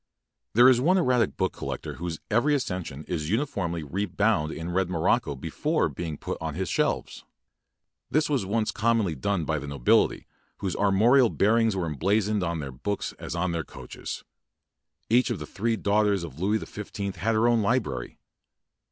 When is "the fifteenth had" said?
16.57-17.35